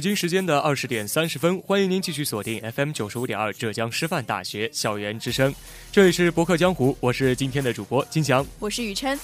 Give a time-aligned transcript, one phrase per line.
[0.00, 5.54] 北京时间的二十点三十分，欢迎您继续锁定 FM 九十五点二浙江师范大学校园之声，
[5.92, 9.20] 这里是博客江湖，我是今天的主播金翔，我是雨琛。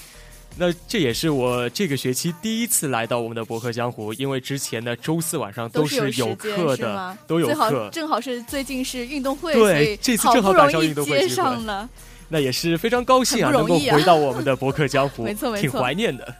[0.55, 11.89] 那这也是我这个学期第一次来到我们的博客江湖，因为之前的周四晚上都是有课的，都有课，正好是最近是运动会，对，这次正好赶上运动会接上了，
[12.29, 16.35] 那也是非常高兴啊，能够回到我们的博客江湖， 没错没错，挺怀念的。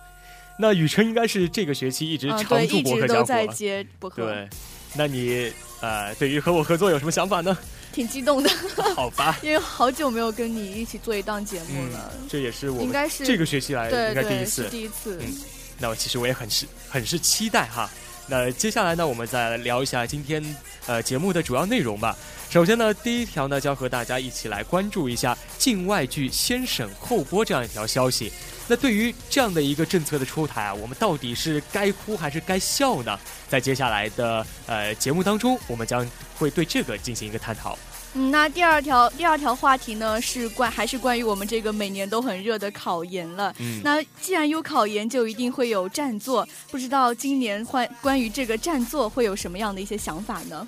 [0.60, 4.50] 那雨辰应该是这个学期一直常驻博客江湖了，对。
[4.96, 7.56] 那你呃，对于和我合作有什么想法呢？
[7.94, 8.50] 挺激动的，
[8.96, 12.12] 好吧，因为好久没有跟你一起做一档节目了。
[12.30, 15.20] 这也是我应该是这个学期来应该第一次，第一次。
[15.22, 15.36] 嗯，
[15.80, 17.90] 那我其实我也很是很是期待哈。
[18.30, 20.44] 那接下来呢，我们再来聊一下今天
[20.86, 22.16] 呃节目的主要内容吧。
[22.50, 28.32] 首先呢，第一条呢，将和大家一起来关注一下境外剧先审后播这样一条消息。
[28.68, 33.18] 那对于这样的一个政策的出台啊，我们到底是该哭还是该笑呢？
[33.48, 36.06] 在接下来的呃节目当中，我们将
[36.38, 37.78] 会对这个进行一个探讨。
[38.18, 43.54] 嗯，那第二条第二条话题呢，是关还是关于我们这个每年都很热的考研了。
[43.60, 50.68] 嗯，那既然有考研，就一定会有占座，不知道今年关关于这个占座会有什么样的一些想法呢？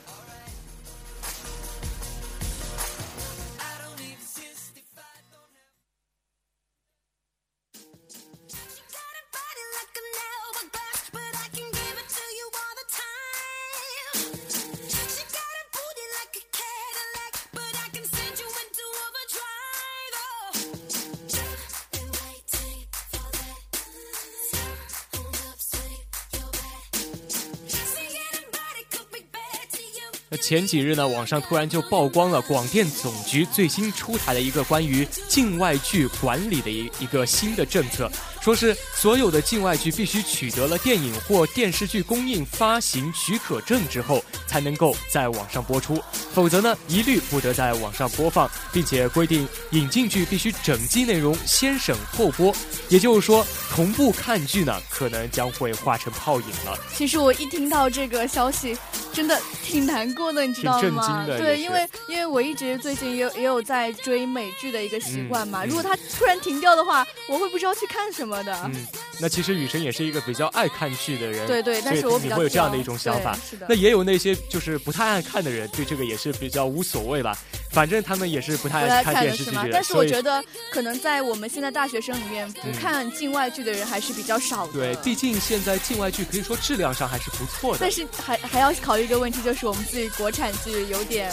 [30.32, 38.08] 那前几日呢，网上突然就曝光了广电总局最新出台的一个关于境外剧管理的一一个新的政策，
[38.40, 46.00] 说是所有的境外剧必须取得了电影或电视剧公映发行许可证之后，才能够在网上播出，
[46.32, 52.56] 否则呢，一律不得在网上播放，并且规定引进剧必须整季内容先审后播，
[52.88, 56.78] 也就是说，同步看剧呢，可能将会化成泡影了。
[56.96, 58.78] 其实我一听到这个消息。
[59.14, 61.26] 真的挺难过的，你知道吗？
[61.26, 65.66] 对，因为因为我一直最近也也有在追美剧的一个习惯嘛。
[65.66, 68.54] 如果它突然停掉的话，我会不知道去看什么的。
[68.66, 68.74] 嗯，
[69.22, 73.38] 那其实雨神也是一个比较爱看剧的人，对对，但是我你会有这样的一种想法。
[73.50, 73.66] 是的。
[73.68, 77.38] 那也有那些就是不太爱看的人，对这个也是比较无所谓吧。
[77.72, 84.74] 反正他们也是不太爱看电视剧但是我觉得，可能在我们现在大学生里面，不看境外剧的人还是比较少的。
[84.74, 87.80] 对，毕竟现在境外剧可以说质量上还是不错的。
[87.82, 91.32] 但是还还要考虑一个问题，就是我们自己国产剧有点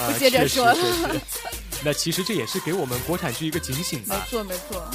[0.00, 1.20] 嗯，不接着说了。
[1.84, 4.16] 那其实这也是给我们国产剧一个警醒吧。
[4.24, 4.90] 没错，没错。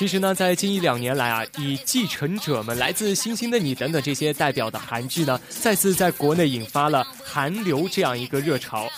[0.00, 8.88] 其实呢，在近一两年来啊，以《继承者们》、《来自星星的你》等等这些代表的韩剧呢，再次在国内引发了韩流这样一个热潮。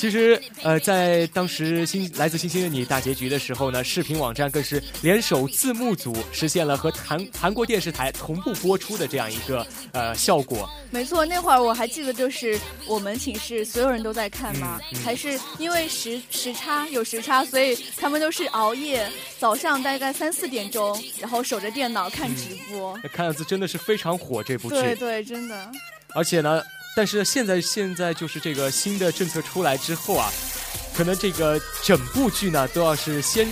[0.00, 10.66] 其实，呃，在当时《星来自星星的你》大结局的时候呢，视频网站更是联手字幕组，实现了和韩韩国电视台同步播出的这样一个呃效果。
[10.90, 19.06] 没错，那会儿我还记得，就是我们寝室所有人都在看嘛，还是因为时时差有时差，所以他们都是熬夜，
[19.38, 22.98] 早上大概三四点钟，然后守着电脑看直播。
[23.12, 24.76] 看样子真的是非常火这部剧。
[24.76, 25.70] 对对，真的。
[26.14, 26.62] 而且呢。
[27.00, 30.30] 但是现在，现在就是这个新的政策出来之后啊，
[30.94, 33.48] 可能这个整部剧呢都要是先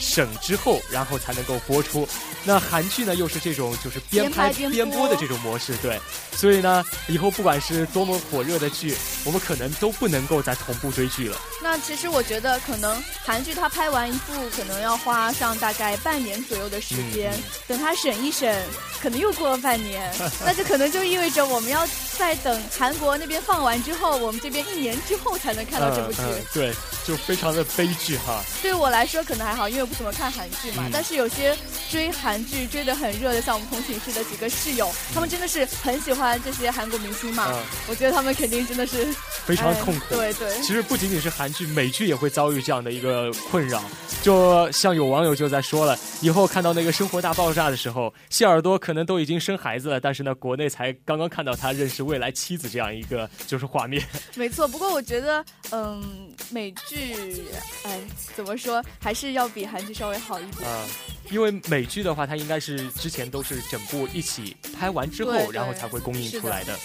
[0.00, 2.08] 审之后，然后才能够播出。
[2.42, 6.00] 那韩剧呢，又是这种就是边拍边播的这种模式，对。
[6.32, 11.36] 所以呢，以后不管是多么火热的剧，我们可能都不能够再同步追剧了。
[11.62, 17.32] 那其实我觉得，可能韩剧它拍完一部，可能要花上大概半年左右的时间。
[17.68, 18.60] 等它审一审，
[19.00, 20.12] 可能又过了半年。
[20.44, 21.86] 那就可能就意味着我们要
[22.18, 26.20] 在等韩国那边放完之后，我们这边一年之后才能看到这部剧。
[26.52, 26.72] 对，
[27.06, 28.42] 就非常的悲剧哈。
[28.60, 30.88] 对我来说可能还好，因为我不怎么看韩剧嘛。
[30.92, 31.56] 但是有些
[31.90, 36.38] 追韩剧追得很热的，像我们同寝室的几个室友，他们真的是很喜欢。
[36.44, 37.52] 这些韩国明星嘛，
[37.88, 39.06] 我觉得他们肯定真的是
[39.44, 40.16] 非常痛苦。
[40.16, 43.82] 对对，其实不仅仅是韩剧，美剧也会遭遇这样的一个困扰。
[44.22, 54.02] 就像有网友就在说了，以后看到那个《生活大爆炸》的时候，谢耳朵可能都已经生孩子了，但是呢，国内才刚刚看到他认识未来妻子这样一个 就是画面。
[54.34, 57.44] 没错，不过我觉得，嗯，美剧，
[57.84, 58.00] 哎，
[58.34, 60.68] 怎么说，还是要比韩剧稍微好一点。
[60.68, 60.86] 啊，
[61.30, 66.76] 因为美剧的话，它应该是之前都是整部一起拍完之后，然后才会公映出来的。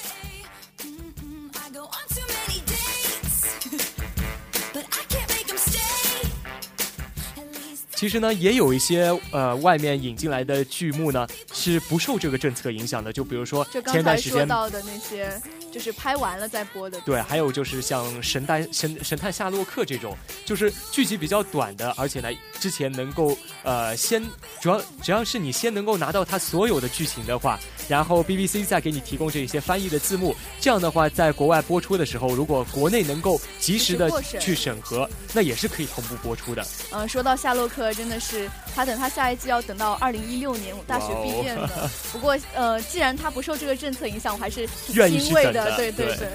[8.03, 15.41] 其实呢，也有一些呃外面引进来的剧目呢是不受这个政策影响的，就比如说前段时间到的那些，
[15.71, 16.99] 就是拍完了再播的。
[17.05, 22.27] 对，还有就是像《神探神神探夏洛克》这种，就是剧集比较短的，而且呢
[22.59, 24.21] 之前能够呃先
[24.59, 27.57] 主要只要是你先能够拿到它所有的剧情的话，
[27.87, 34.11] 然后 BBC 再给你提供这一些翻译的字幕，这样的话在国外播出的时候，如果国内能够及时的
[34.41, 36.67] 去审核，那也是可以同步播出的。
[36.91, 41.69] 嗯，说到夏洛克，真的是他等他下一季要等到二零一六年大学毕业呢。
[42.11, 45.75] 不过呃，既然他不受这个政策影响，我还是挺欣慰的。
[45.75, 46.27] 对对对。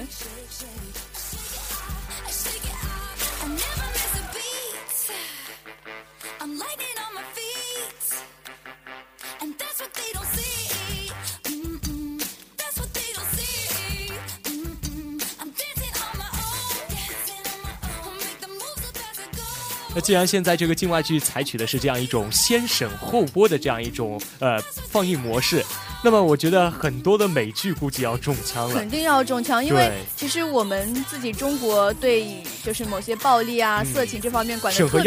[20.09, 25.63] 既然现在这个境外剧采取的是这样一种先审后播的这样一种呃放映模式。
[26.03, 35.03] 那么我觉得很多的美剧估计要中枪了，肯定要中枪，因为其实我们自己中国对就是某些暴力啊、色情这方面管的特别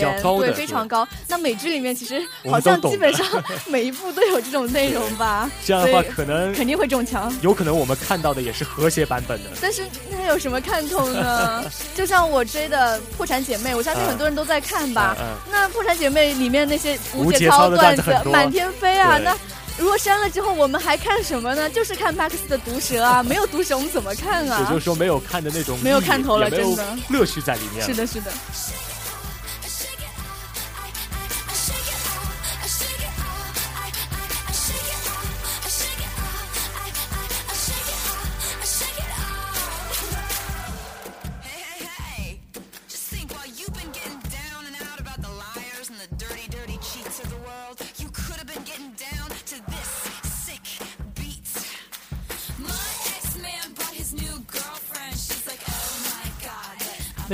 [0.00, 1.06] 严，对非常高。
[1.28, 2.20] 那美剧里面其实
[2.50, 3.24] 好像基本上
[3.66, 5.48] 每一部都有这种内容吧？
[5.64, 9.50] 这样的话可能肯定会中枪，有可能我们看到的也是和谐版本的。
[9.60, 11.64] 但是那有什么看头呢？
[11.94, 15.16] 就像我追的《破产姐妹》，我相信很多人都在看吧？
[15.48, 18.02] 那《破产姐妹》里面那些无节操段子
[18.32, 19.36] 满天飞啊，那。
[19.76, 21.68] 如果删了之后，我们还看什么呢？
[21.68, 23.22] 就是看 Max 的毒舌啊！
[23.22, 24.60] 没有毒舌，我们怎么看啊？
[24.60, 27.84] 也就是说，没有看的那种，没有看头了，真的乐趣在里面。
[27.84, 28.30] 是的，是的。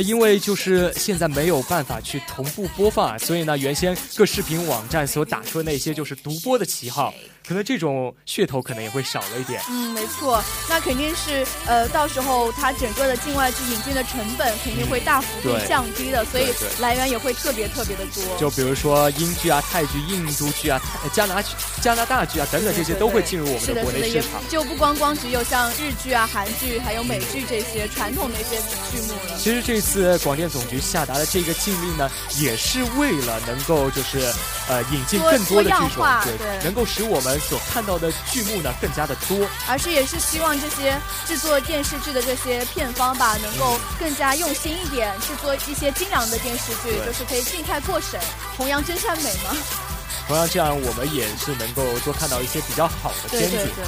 [0.02, 7.12] 因为就是现在没有办法去同步播放啊，所以呢，原先各视频网站所打出的那些就是独播的旗号。
[7.50, 9.60] 可能这种噱头可能也会少了一点。
[9.68, 16.46] 嗯，没错，那肯定是呃，到时候它整个的境外剧引进的成本肯定会大幅度降低的，所以
[16.78, 18.22] 来源也会特别特别的多。
[18.38, 20.80] 就比如说英剧啊、泰剧、印度剧啊、
[21.12, 21.42] 加拿
[21.82, 24.40] 加拿大剧啊等等这些都会进入我们的国内市场。
[24.48, 28.58] 就不光光只有像日剧啊、韩剧，还有美剧这些传统的一些
[28.92, 29.36] 剧目了。
[29.36, 32.08] 其实这次广电总局下达的这个禁令呢，
[32.38, 34.20] 也是为了能够就是
[34.68, 36.06] 呃引进更多的剧种，
[36.38, 37.39] 对，能够使我们。
[37.40, 40.96] 所看到的剧目呢更加的多，而是也是希望这些
[41.26, 48.20] 制作电视剧的这些片方吧，能够更加用心一点，制作一些精良的电视剧，就是可以尽快过审，
[48.56, 49.56] 弘扬真善美嘛。
[50.28, 53.56] 同样，这样我们也是能够多看到一些比较好的片子。
[53.56, 53.84] 对对对。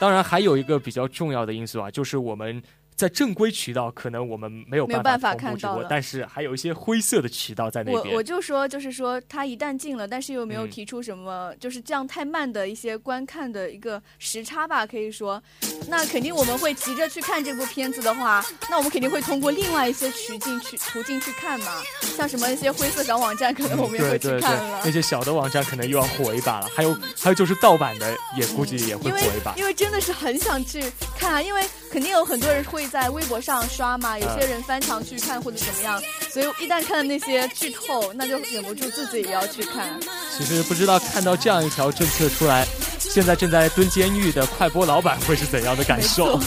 [0.00, 2.62] 当然，还有一个比较重要的因素啊，就是我们。
[2.98, 8.12] 在正规渠道，可能我们没有办法看到，但是还有一些灰色的渠道在那边。
[8.12, 15.40] 我我就说，就是说，他一旦进了，但是又没有提出什么，就是这样太慢的一些观看的一个时差吧，可以说，
[15.86, 21.80] 那肯定我们会急着去看这部片子的话，那我们肯定会通过另外一些渠径去途径去看嘛，
[22.16, 24.80] 像什么一些灰色小网站，可能我们也会去看了。
[24.84, 29.54] 那些小的网站可能又要火一把了，还有还有就是盗版的，也估计也会火一把。
[29.56, 30.82] 因为真的是很想去
[31.16, 33.58] 看啊，因为肯定有很多人会在微博上。
[33.68, 36.02] 刷嘛，有些人翻墙去看或者怎么样，
[36.32, 40.00] 所以一旦看到那些剧透，那就忍不住自己也要去看。
[40.36, 42.66] 其实不知道看到这样一条政策出来，
[42.98, 46.40] 现在正在蹲监狱的快播老板会是怎样的感受？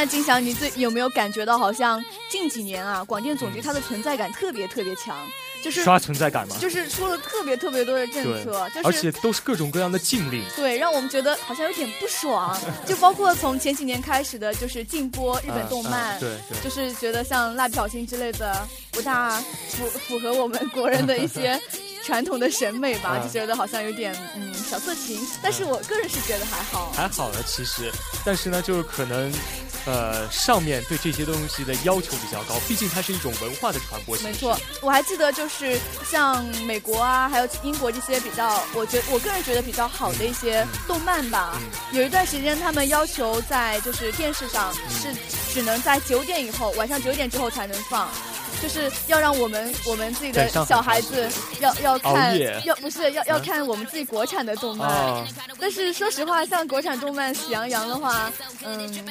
[0.00, 5.14] 那金祥，你最有没有感觉到，好像近几年啊，广电总局它的存在感特别特别强，
[5.62, 12.58] 就是刷存在感嘛，就是出了特别特别多的政策，就是而且都是各种各样的禁令，对，让我们觉得好像有点不爽。
[12.88, 19.38] 就包括从前几年开始的，就是禁播日本动漫，对对，就是觉得像蜡笔小新之类的不大
[19.68, 21.60] 符符合我们国人的一些。
[22.02, 25.20] 传统的审美吧，就觉得好像有点嗯小色情。
[25.42, 27.92] 但是我个人是觉得还好，还好了其实。
[28.24, 29.30] 但是呢，就是可能。
[29.86, 34.16] 呃，上面对这些东西的要求比较高，毕竟它是一种文化的传播。
[34.18, 41.58] 没错，我还记得就是像美国啊，还有英国这些比较，我觉我个人觉得比较好的一些动漫吧。
[41.92, 45.14] 有一段时间，他们要求在就是电视上是
[45.52, 48.08] 只能在九点以后，晚上九点之后才能放。
[48.62, 51.28] 就是要让我们我们自己的小孩子
[51.60, 55.26] 要要看要不是要要看我们自己国产的动漫，
[55.58, 58.30] 但是说实话，像国产动漫《喜羊羊》的话，
[58.64, 59.08] 嗯，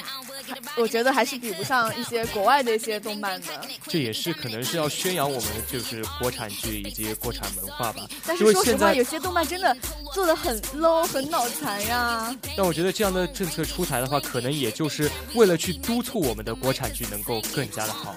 [0.76, 3.46] 我觉得还是比不上一些国外的一些动漫的。
[3.86, 8.06] 这也是可能是要宣扬我们就是国产剧以及国产文化吧。
[8.26, 9.76] 但是说实话，有些动漫真的
[10.12, 12.34] 做的很 low 很脑残呀。
[12.56, 18.14] 但我觉得这样的政策出台的话，可能也就是为了去督促我们的国产剧能够更加的好。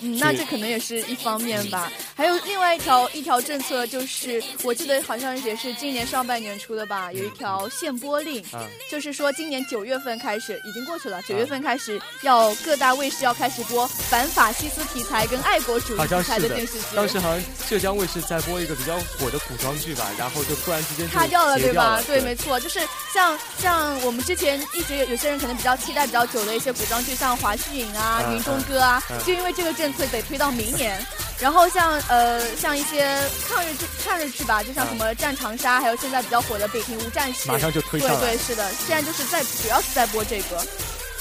[0.00, 1.90] 嗯，那这可能也是一方面吧。
[2.14, 8.44] 还有另外一条一条政策，就是我记得好像也是今年上半年出的吧，有一条限播令，
[8.90, 16.84] 就是说今年九月份开始，已经过去了，九月份开始要各大卫视要开始播反法西斯题材跟爱国主义题材的电视剧。
[16.94, 22.02] 当时好像浙江卫视在播一个比较火的古装剧吧，然后就突然之间塌掉了，对吧？
[22.06, 22.80] 对，没错，就是
[23.14, 29.86] 像像我们之前一直有些人可能比较期待比较久的一些古装剧，像华胥引啊、云中歌啊，就因为这个政。
[29.86, 30.98] 政策得推到明年，
[31.38, 33.06] 然后像呃像一些
[33.48, 38.08] 抗日剧抗日剧吧，就像什么《战长沙》，还有现在比较火的《北平无战事》，马上就推上。
[38.18, 40.66] 对对是的，现在就是在主要是在播这个。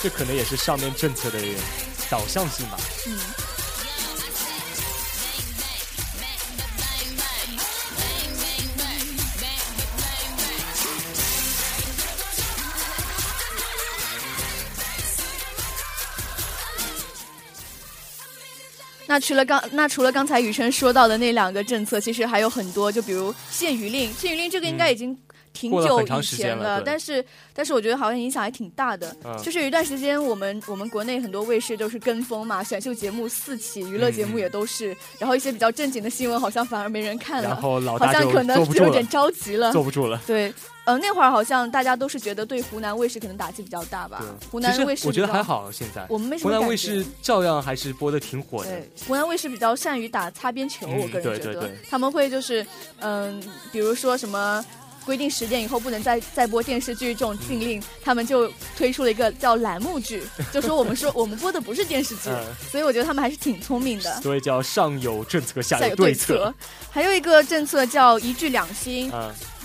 [0.01, 1.39] 这可能也是上面政策的
[2.09, 2.77] 导向性吧。
[3.07, 3.19] 嗯。
[19.15, 25.17] 那除了刚那除了刚才雨辰说到的那两个政策，其实还有很多，就比如限娱令，限娱令这个应该已经
[25.53, 29.15] 挺久以前了，但是但是我觉得好像影响还挺大的。
[29.41, 40.21] 就是有一段时间，我们我们国内很多卫视都是跟风嘛，选秀节目四起，娱乐节目也都是，然后一些比较正经的新闻好像反而没人看了，然后好像可能有点着急了，坐不住了。
[40.27, 40.53] 对。
[40.85, 44.23] 呃，那会儿好像大家都是觉得对湖南卫视可能打击比较大吧。
[44.51, 48.81] 湖南卫视我觉得还好，现在我们没什么湖南卫视照样还是播的挺火的。
[49.07, 52.65] 湖南卫视比较善于打擦边球，我个人觉得他们会就是
[52.99, 54.63] 嗯，比如说什么
[55.05, 62.29] 规定十点以后不能再再播电视剧这种禁令，他们就推出了一个叫栏目剧， 就说我们说我们播的不是电视剧，
[62.69, 64.21] 所以我觉得他们还是挺聪明的。
[64.21, 66.53] 所以叫上有政策下有对策。
[66.89, 69.11] 还有一个政策叫一剧两星。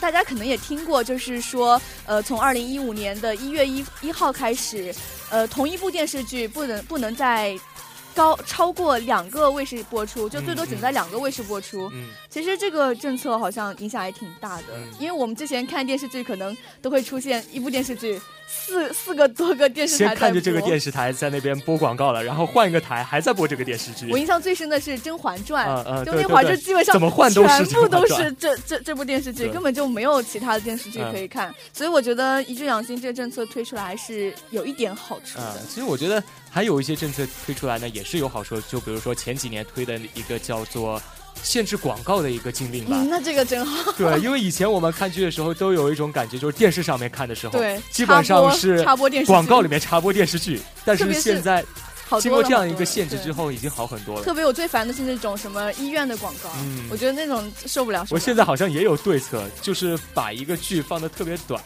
[0.01, 4.95] 大家可能也听过，就是说，呃，从二零一五年的一月一一号开始，
[5.29, 7.59] 呃，同一部电视剧不能不能在。
[8.13, 11.89] 高超过两个卫视播出，就最多只能在两个卫视播出。
[11.93, 14.65] 嗯，其实这个政策好像影响还挺大的，
[15.01, 24.09] 因为我们之前看电视剧，可能都会出现一部电视剧四四个多个电视台先看着这个电视台在那边播广告了，然后换一个台还在播这个电视剧。
[24.13, 25.69] 我印象最深的是《甄嬛传》，
[26.05, 31.53] 就那会儿就基本上怎么换都是全部都是这这这部电视剧，根本就没有其他的电视剧可以看。
[31.73, 35.61] 所以我觉得一剧养心这个政策推出来还是有一点好处的。
[35.69, 36.23] 其实我觉得。
[36.53, 38.61] 还有一些政策推出来呢，也是有好处。
[38.63, 41.01] 就比如说前几年推的一个叫做
[41.43, 43.03] 限制广告的一个禁令吧。
[43.09, 43.93] 那这个真好。
[43.93, 50.61] 对，因为以前我们看剧的时候都有一种感觉，就是电视上面看的时候，对，基本上是插播电视广告里面插播电视剧。
[50.85, 51.65] 但是现在
[52.21, 54.25] 经过这样一个限制之后，已经好很多了。
[54.25, 56.51] 特别我最烦的是那种什么医院的广告，
[56.91, 58.07] 我觉得那种受不了。
[58.11, 61.63] 我现在好像也有对策，就是把一个剧放的特别短。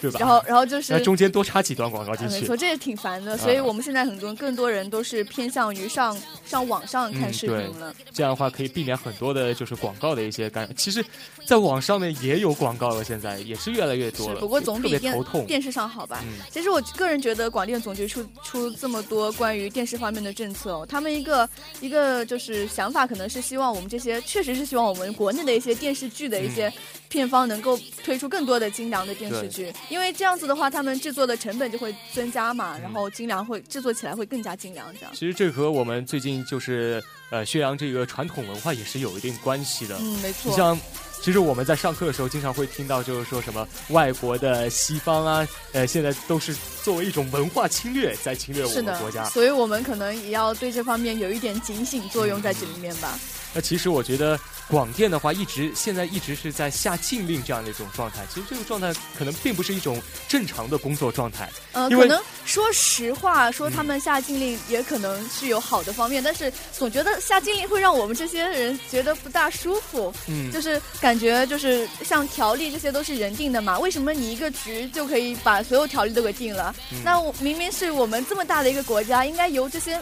[0.00, 0.20] 对吧？
[0.20, 2.40] 然后，然后就是，中间多插几段广告进去。
[2.40, 3.36] 没错，这也挺烦的。
[3.36, 7.94] 所以我们现在很多更多人都是偏向于上上网上看视频了。
[8.12, 10.72] 这样的话可以避免很多的就是广告的一些干扰。
[10.76, 11.04] 其实，
[11.46, 14.40] 在网上面也有广告了，现在也是越来越多了。
[14.40, 15.14] 不过总比电
[15.46, 16.24] 电视上好吧？
[16.50, 21.48] 其实我个人觉得广电总局出出这么多关于电视方面的政策哦，他们一个
[21.80, 26.72] 一个就是想法，可能是希望我们这些确实是希望我们国内的一些电视剧的一些。
[27.08, 34.92] 片方能够推出更多的精良的电视剧，因为这样子的话，他们制作的成本就会增加嘛，然后精良会制作起来会更加精良。
[34.94, 39.96] 这样，其实这和我们最近就是呃宣扬这个传统文化也是有一定关系的。
[39.98, 40.54] 嗯，没错。
[40.54, 40.78] 像
[41.22, 49.24] 其实我们在上课的时候经常会听到，就是说什么外国的西方啊，呃，现在都是作为一种文化侵略在侵略我们国家。
[49.24, 53.18] 所以我们可能也要对这方面有一点警醒作用在这里面吧。
[53.54, 54.38] 那其实我觉得
[54.68, 58.26] 广电的话，一直现在一直是在下禁令这样的一种状态。
[58.32, 61.48] 其实这个状态可能并不是一种正常的工作状态。
[61.72, 70.12] 呃，可能说实话，说他们下禁令也可能是有好的方面，但是总觉得下禁令会让我们这些人觉得不大舒服。
[70.26, 76.74] 嗯，就是感觉就是像条例这些都是人定的嘛，为什么你一个局就可以把所有条例都给定了？
[77.02, 79.98] 那明明是我们这么大的一个国家，应该由这些。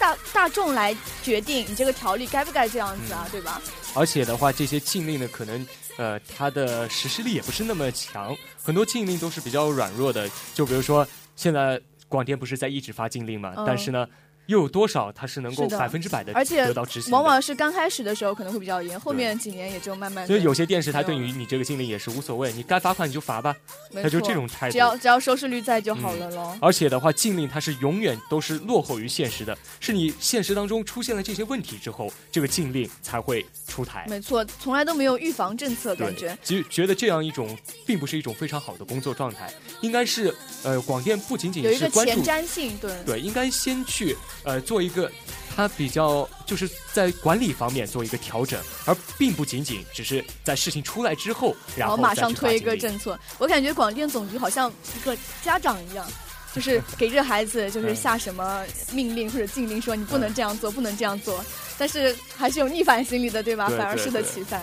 [0.00, 3.60] 大大众来决定你这个条例该不该这样子啊，对吧？
[3.94, 5.64] 而且的话，这些禁令呢，可能
[5.98, 10.28] 呃，它的实施力也不是那么强，很多禁令都是比较软弱的。
[10.54, 14.08] 就比如说，现在广电不是在一直发禁令嘛，但是呢。
[14.50, 17.12] 又有多少它是能够百分之百的得到执行？
[17.12, 20.26] 往往是刚开始的时候可能会比较严，后面几年也就慢慢。
[20.26, 23.54] 所以有些电视台对于你这个禁令也是无所谓，你该罚款你就罚吧，
[23.94, 24.72] 他就这种态度。
[24.72, 26.58] 只要只要收视率在就好了喽。
[26.60, 34.04] 而且的话，禁令它是永远都是落后于现实的，是你现实当中出现了这些问题之后，这个禁令才会出台。
[34.08, 36.36] 没错，从来都没有预防政策，感觉。
[36.42, 39.48] 其实觉得这样一种并不是一种非常好的工作状态，
[39.80, 45.10] 应该是呃，广电不仅仅是关注前瞻性，对对，应该先去呃做一个。
[45.56, 53.18] 他比较就是在管理方面做一个调整，而并不仅仅只是在事情出来之后，然后马上推一个政策。
[53.36, 56.06] 我感觉广电总局好像一个家长一样，
[56.54, 61.44] 就是 给这孩子就是下什么命令或者禁令，说你不能这样做，不能这样做，
[61.76, 63.68] 但是还是有逆反心理的，对吧？
[63.68, 64.62] 反而适得其反。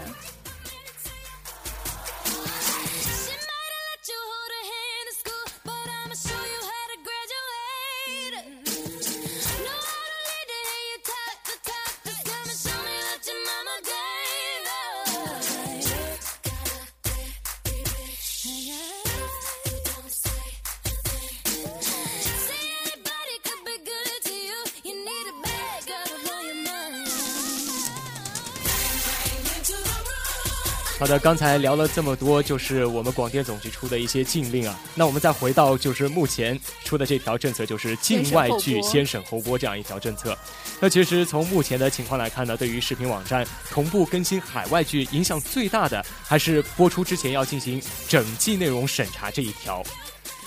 [31.07, 34.79] 的，刚才聊了这么多，就是我们广电总局出的一些禁令啊。
[34.93, 40.37] 那我们再回到就是目前出的这条政策，就是境外剧先审后播这样一条政策。
[40.79, 49.81] 那其实从目前的情况来看呢，对于视频网站同步更新海外剧，影响最大的还是播出之前要进行整季内容审查这一条。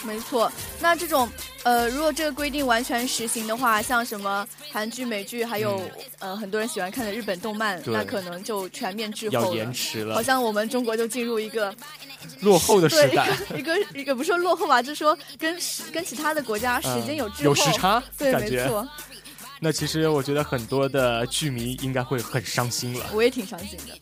[0.02, 1.28] 没错，那这种
[1.62, 5.82] 呃，如果这个规定完全实行的话，像什么韩剧、美剧，还有
[6.18, 10.14] 呃很多人喜欢看的日本动漫，那可能就全面滞后要延迟了。
[10.14, 11.74] 好像我们中国就进入一个
[12.40, 15.58] 落后的时代，一个一个不说落后吧，就是说跟
[15.92, 18.88] 跟其他的国家时间有滞后有时差， 对，没错。
[19.60, 23.10] 那其实我觉得很多的剧迷应该会很伤心了。
[23.12, 23.94] 我也挺伤心的。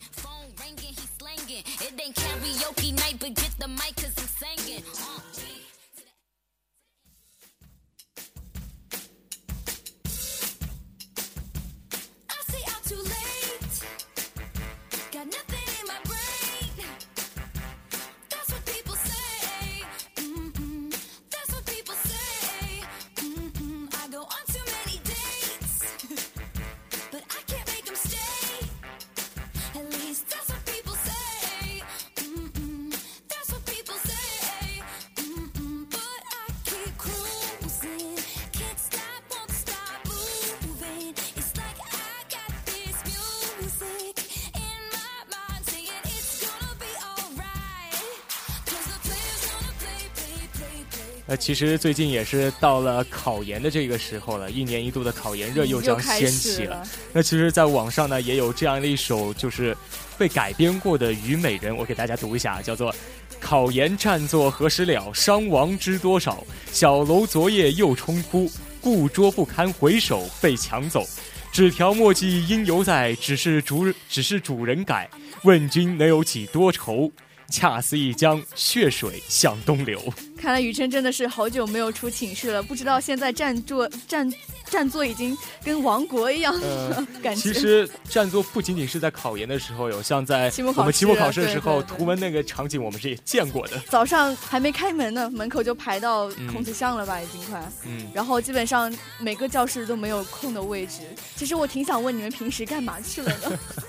[51.29, 56.83] 呃，其实最近也是到了考研的这个时候了，一年一度的考研热又将掀起了。
[57.13, 59.77] 那其实，在网上呢，也有这样的一首就是
[60.17, 62.91] 被改编过的《虞美人》，我给大家读一下，叫做
[63.39, 65.13] “考研占座何时了？
[65.13, 66.43] 伤亡知多少？
[66.71, 71.05] 小楼昨夜又冲突，故桌不堪回首被抢走。
[71.51, 75.07] 纸条墨迹应犹在，只是主只是主人改。
[75.43, 77.11] 问君能有几多愁？”
[77.49, 80.01] 恰似一江血水向东流。
[80.37, 84.31] 看来雨琛真的是好久没有出寝室了，不知道现在占座占
[84.69, 86.57] 占座已经跟亡国一样。
[87.21, 93.77] 感觉其实占座不仅仅是在考研的时候有，像在我们期末考试的时候，图文那个场景我们是也见过的。
[93.89, 97.61] 早上还没开门呢，门口就排到孔子巷了吧，已经快。
[97.85, 98.07] 嗯。
[98.13, 101.01] 然后基本上每个教室都没有空的位置。
[101.35, 103.59] 其实我挺想问你们平时干嘛去了呢？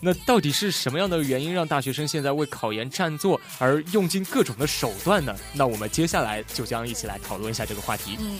[0.00, 5.34] 那到底是什么样的原因让大学生现在为考研占座而用尽各种的手段呢？
[5.52, 8.16] 那我们接下来就将一起来讨论一下这个话题。
[8.20, 8.38] 嗯。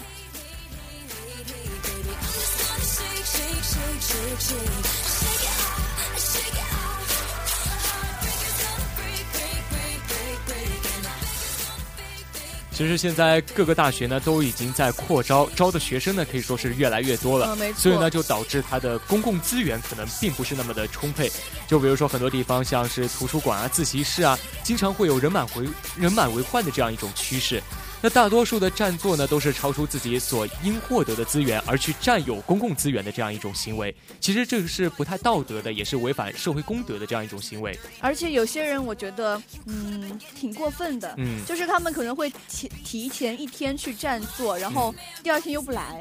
[12.77, 17.57] 其实现在各个大学呢都已经在扩招，招的学生呢可以说是越来越多了。
[17.75, 21.33] 所以呢，就导致它的公共资源可能并不是那么的充沛。
[21.67, 27.62] 就比如说很多地方，像是图书馆啊、自习室啊，经常会有人满为人满为患的这样一种趋势。
[28.07, 33.92] 那大多数的占座呢，都是超出自己所应获得的资源而去占有公共资源的这样一种行为。
[34.21, 37.77] 其实这个是不太道德的，也是违反社会公德的这样一种行为。
[37.99, 41.16] 而且有些人，我觉得，嗯，挺过分的。
[41.19, 46.01] 嗯，就是他们可能会提提前一天去占座，然后第二天又不来。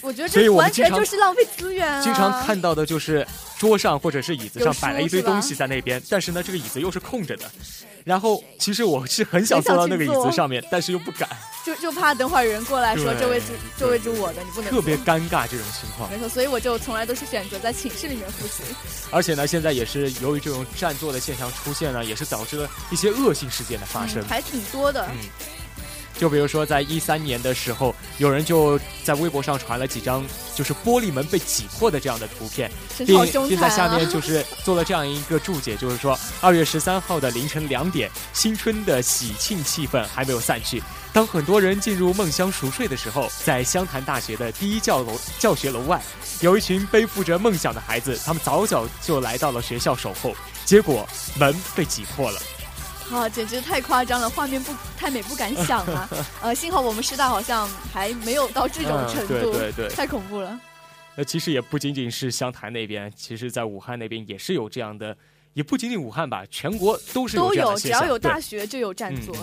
[0.00, 2.02] 我觉得这完全就是浪费资源啊！
[2.02, 3.26] 经常看到的就是
[3.58, 7.50] 桌上或者是椅子上摆了一堆东西在那边，但是呢，这个椅子又是空着的。
[8.04, 11.28] 然后，其实我是很想坐到那个椅子上面，但是又不敢，
[11.64, 13.46] 就就怕等会儿人过来说这位置
[13.78, 14.70] 这位置我的，你不能。
[14.72, 16.10] 特别尴尬这种情况。
[16.10, 18.64] 没错，所以我就从来都是选择在寝室里面复习。
[19.12, 25.06] 而且呢，现在也是由于这种占座的现象出现呢，也是导致了一些恶性事件的发生，还挺多的。
[25.12, 25.28] 嗯。
[26.22, 40.80] 就比如说，在一三年的时候，有人就在微博上传了几张就是玻璃门被挤破的这样的图片，并并在下面就是做了这样一个注解，就是说二月十三号的凌晨两点，新春的喜庆气氛还没有散去。
[41.12, 46.00] 当很多人进入梦乡熟睡的时候，在湘潭大学的第一教楼教学楼外，
[46.40, 51.04] 有一群背负着梦想的孩子，他们早早就来到了学校守候，结果
[51.34, 52.40] 门被挤破了。
[53.12, 56.08] 啊，简直太夸张了，画面不太美，不敢想啊。
[56.42, 60.58] 呃，幸好我们师大好像还没有到这种程度，对对对，太恐怖了。
[61.14, 65.14] 那其实也不仅仅是湘潭那边，其实在武汉那边也是有这样的，
[65.52, 69.36] 也不仅仅武汉吧，全国都是都有，只要有大学就有占座。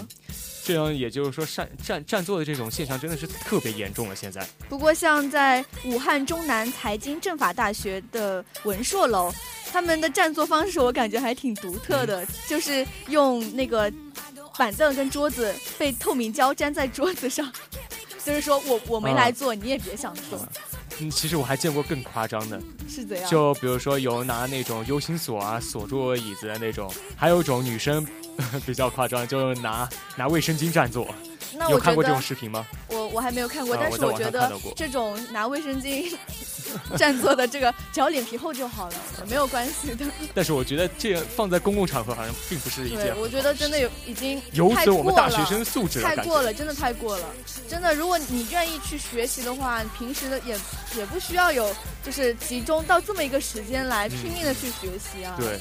[0.63, 4.15] 这样也就是说，占占占座的这种现象真的是特别严重了。
[4.15, 9.33] 现在，不过像在武汉中南财经政法大学的文硕楼，
[9.71, 13.91] 他们的占座方式我感觉还挺独特的，就是用那个
[14.57, 17.51] 板凳跟桌子被透明胶粘在桌子上，
[18.25, 20.39] 就是说我我没来坐，你也别想坐。
[20.99, 23.29] 嗯，其实我还见过更夸张的，是怎样？
[23.29, 28.05] 就比如说有拿那种 U 型锁啊锁住椅子的那种，还有一种女生。
[28.65, 31.13] 比较夸张，就拿拿卫生巾占座。
[31.55, 32.65] 那有看过这种视频吗？
[32.87, 36.13] 我我还没有看过，但是我觉得这种拿卫生巾
[36.97, 38.95] 占座的这个，只要脸皮厚就好了，
[39.27, 40.05] 没有关系的。
[40.33, 43.17] 但是我觉得这放在公共场合好像并不是一件。
[43.17, 47.27] 我觉得真的有已经有损我们大学生素质太过了，真的太过了。
[47.67, 50.57] 真的，如果你愿意去学习的话，平时的也
[50.95, 55.35] 也不需要有就是集中到这么一个时间来拼命的去学习啊。
[55.39, 55.59] 对。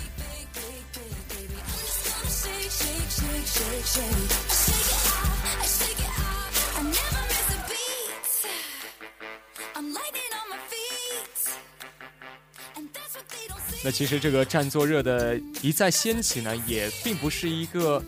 [13.84, 18.02] 那其实这个占座热的一再掀起呢，也并不是一个。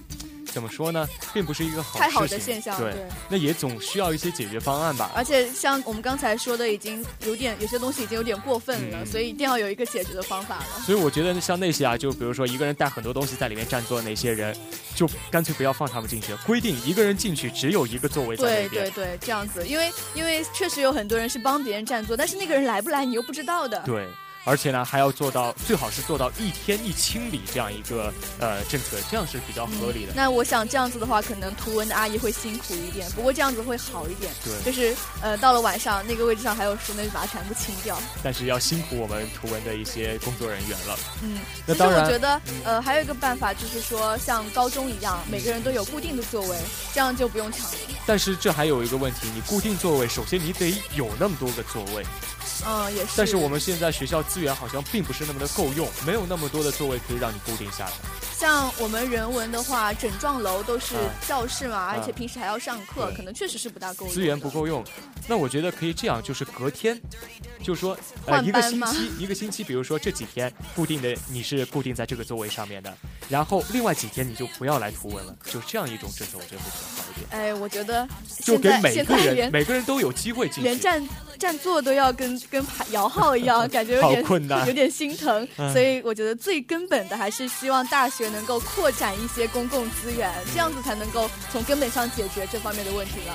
[0.52, 2.92] 怎么说呢，并不是一个好太好的现象，对，
[3.28, 5.08] 那也总需要一些解决方案吧。
[5.14, 10.82] 而且像我们刚才说的，已经有点有些东西已经有点过分了，所以一定要有一个解决的方法了。
[10.84, 14.52] 所以我觉得像那些啊，就比如说一个人带很多东西在里面占座的那些人，
[14.96, 18.70] 就干脆不要放他们进去，规定一个人进去只有一个座位在那边。
[18.70, 23.80] 对对对，这样子，因为因为确实有很多人是帮别人占座，但是那个人来不来你又不知道的。
[23.86, 24.04] 对。
[24.44, 30.12] 而且呢，还要做到最好是做到一天一清理这样一个呃政策，这样是比较合理的。
[30.14, 34.32] 那我想这样子的话，可能图文的阿姨会辛苦一点，不过这样子会好一点。
[34.44, 38.00] 对，就是呃到了晚上那个位置上还有书，那就把它全部清掉。
[38.22, 40.98] 但是要辛苦我们图文的一些工作人员了。
[41.22, 42.04] 嗯，那当然。
[42.04, 46.56] 我觉得呃还有一个办法就是说像高中一样，每个人都有固定的座位，
[46.94, 47.76] 这样就不用抢了。
[48.10, 52.04] 但是这还有一个问题，你固定座位，首先你得有那么多个座位。
[52.66, 53.12] 嗯，也是。
[53.16, 57.92] 但是我们现在学校资源好像并不是那么的够用，没有那么多的座位可以让你固定下来。
[58.36, 60.96] 像我们人文的话，整幢楼都是
[61.28, 64.08] 教室嘛，而且平时还要上课，可能确实是不大够。
[64.08, 64.84] 资源不够用，
[65.28, 67.00] 那我觉得可以这样，就是隔天，
[67.62, 67.96] 就说
[68.26, 72.92] 呃一个星期一个星期，比如说这几天固定的你是固定在这个座位上面的，
[73.28, 77.26] 然后另外几天你就不要来图文了，就这样一种政策，我觉得会比较好一点。
[77.30, 77.99] 哎，我觉得
[78.42, 81.06] 就给每个人每个人都有机会进，连站
[81.38, 85.46] 站座都要跟跟摇号一样， 感觉有点困难，有点心疼。
[85.74, 88.30] 所以我觉得最根本的还是希望大学。
[88.30, 93.34] 能够扩展一些公共资源，这样子才能够从根本上解决这方面的问题了。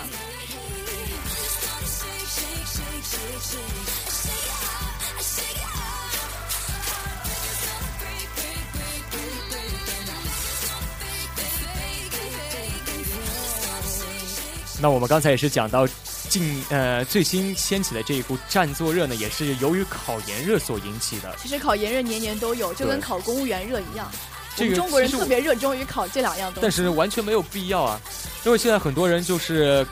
[14.86, 15.88] 那我们刚才也是讲到，
[16.30, 21.36] 近呃最新掀起的这一股占座热呢，也是由于考研热所引起的。
[21.42, 24.08] 其实考研热年年都有，就跟考公务员热一样。
[24.56, 28.00] 这个中国人特别热衷于考这两样东西，但是完全没有必要啊，
[28.46, 29.84] 因为现在很多人就是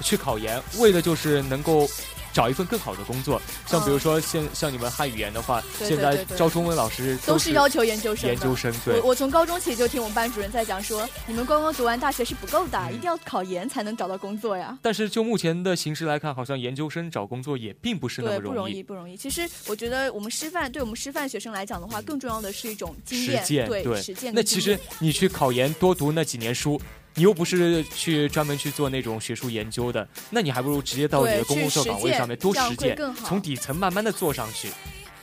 [0.00, 1.90] 去考研，为的就是能够。
[2.36, 8.28] 找一份更好的工作，像比如说像像你们汉语言的话，现在招中文老师都是要求研究生。
[8.28, 9.00] 研究生，对。
[9.00, 14.78] 我我从高中起就听我们班主任在讲说，你们光光读完大学是不够的，一定要考研才能找到工作呀。
[14.82, 18.52] 但是就目前的形势来看，好像研究生找工作也并不是那么容易。
[18.52, 19.16] 不容易，不容易。
[19.16, 24.30] 其实我觉得我们师范对我们师范学生来讲的话，更重要的是一种经验，对实践。
[24.34, 26.78] 那其实你去考研，多读那几年书。
[27.16, 34.68] 你又不是去专门去做那种学术研究的，那你还不如直接到你的公共社岗位上面多实践，从底层慢慢的做上去。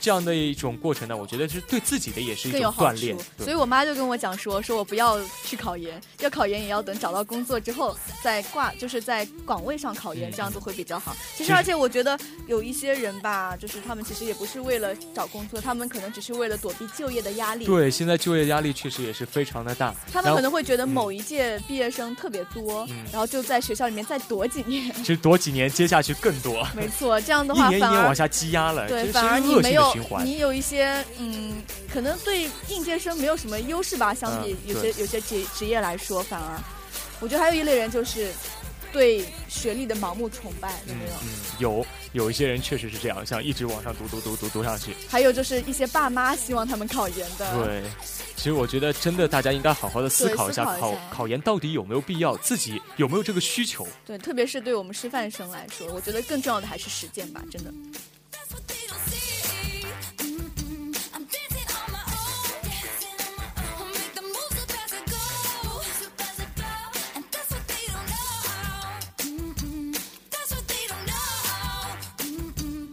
[0.04, 3.16] 这样的一种过程呢，我觉得是对自己的也是一种锻炼。
[3.38, 11.16] 所以我妈就跟我讲说，说我不要去考研，要考研也要等找到工作之后再挂，就是在岗位上考研，这样子会比较好。
[11.34, 17.64] 其实，而且我觉得有一些人吧，就是他们其实也不是为了找工作，他们可能只是为了躲避就业的压力。
[17.64, 19.94] 对，现在就业压力确实也是非常的大。
[20.12, 24.92] 他们可能会觉得某一届毕业生特别多，然后就在学校里面再躲几年。
[24.96, 26.62] 其实躲几年，接下去更多。
[26.76, 29.93] 没错，这样的话一年一年往下积压了，对，反而你没有。
[30.24, 36.60] 你有一些嗯，可能对应届生没有什么优势吧，相比有些有些职职业来说，反而，
[37.20, 38.32] 我觉得还有一类人就是
[38.92, 41.10] 对学历的盲目崇拜，有没有？
[41.22, 41.28] 嗯，
[41.58, 44.94] 有有一些人确实是这样，想一直往上读读读读读上去。
[45.08, 47.64] 还有就是一些爸妈希望他们考研的。
[47.64, 47.82] 对，
[48.36, 53.86] 其实我觉得真的大家应该好好的思考一下，考考研到底有没有必要，自己有没有这个需求？
[54.06, 57.72] 对，特别是对我们师范生来说，我觉得更重要的还是实践吧，真的。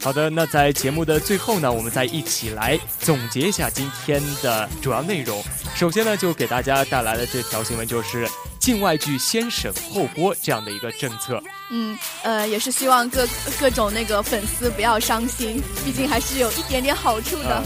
[0.04, 5.44] 好的，那在节目的最后呢，我们再一起来总结一下今天的主要内容。
[5.76, 8.28] 首先呢，就给大家带来的这条新闻就是
[8.60, 11.42] 境外剧先审后播这样的一个政策。
[11.70, 13.28] 嗯，呃，也是希望各
[13.60, 17.64] 各种那个粉丝不要伤心，毕竟还是有一点点好处的。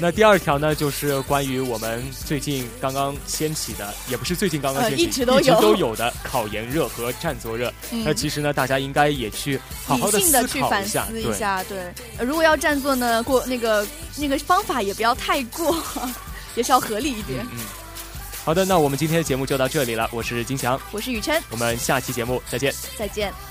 [0.00, 7.72] 那第二条呢，就是关于我们最近刚刚掀起的，也不是最近刚刚掀起，一直都有都有的考研热和占座热。
[7.90, 11.64] 那其实呢，大家应该也去好好的思考一下，一下。
[11.64, 11.92] 对，
[12.24, 13.84] 如果要占座呢，过那个
[14.16, 15.76] 那个方法也不要太过，
[16.54, 17.44] 也是要合理一点。
[17.50, 17.58] 嗯，
[18.44, 20.08] 好的，那我们今天的节目就到这里了。
[20.12, 23.47] 我是金翔，我是雨琛，我们下期节目再见，再见。